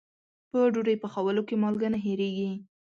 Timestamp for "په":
0.49-0.59